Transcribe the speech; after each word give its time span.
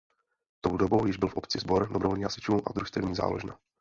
Tou 0.61 0.77
dobou 0.77 1.05
již 1.05 1.17
byl 1.17 1.29
v 1.29 1.33
obci 1.35 1.59
sbor 1.59 1.87
dobrovolných 1.93 2.23
hasičů 2.25 2.61
a 2.67 2.71
družstevní 2.75 3.15
záložna. 3.15 3.57